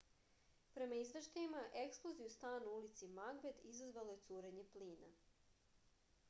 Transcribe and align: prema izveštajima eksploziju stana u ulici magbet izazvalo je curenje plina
prema 0.77 0.95
izveštajima 1.01 1.59
eksploziju 1.81 2.31
stana 2.37 2.71
u 2.71 2.79
ulici 2.79 3.11
magbet 3.19 3.61
izazvalo 3.73 4.17
je 4.17 4.25
curenje 4.31 4.65
plina 4.73 5.13